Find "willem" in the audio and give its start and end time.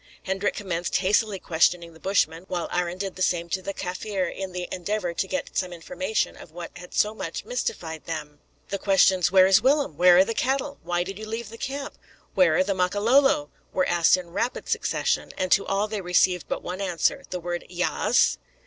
9.61-9.97